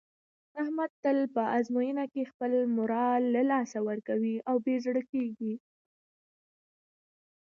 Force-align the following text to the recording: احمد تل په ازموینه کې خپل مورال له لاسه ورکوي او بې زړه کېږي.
احمد 0.61 0.91
تل 1.03 1.17
په 1.35 1.41
ازموینه 1.57 2.05
کې 2.13 2.29
خپل 2.31 2.51
مورال 2.75 3.21
له 3.35 3.41
لاسه 3.51 3.79
ورکوي 3.89 4.35
او 4.49 4.55
بې 4.65 4.75
زړه 4.85 5.01
کېږي. 5.11 5.53